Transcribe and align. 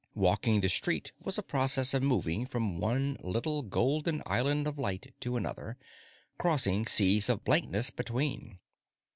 Walking 0.15 0.61
the 0.61 0.67
street 0.69 1.11
was 1.21 1.37
a 1.37 1.43
process 1.43 1.93
of 1.93 2.01
moving 2.01 2.47
from 2.47 2.79
one 2.79 3.17
little 3.21 3.61
golden 3.61 4.23
island 4.25 4.65
of 4.65 4.79
light 4.79 5.13
to 5.19 5.37
another, 5.37 5.77
crossing 6.39 6.87
seas 6.87 7.29
of 7.29 7.43
blankness 7.45 7.91
between. 7.91 8.57